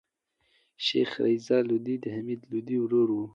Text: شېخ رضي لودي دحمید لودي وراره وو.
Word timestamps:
شېخ 0.85 1.11
رضي 1.25 1.57
لودي 1.67 1.95
دحمید 2.03 2.41
لودي 2.51 2.75
وراره 2.81 3.13
وو. 3.17 3.25